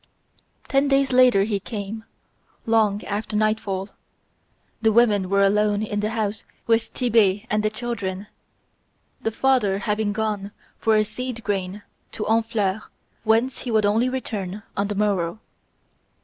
[0.67, 2.05] Ten days later he came,
[2.65, 3.89] long after nightfall.
[4.81, 8.25] The women were alone in the house with Tit'Bé and the children,
[9.21, 11.83] the father having gone for seed grain
[12.13, 12.81] to Honfleur
[13.23, 15.39] whence he would only return on the morrow.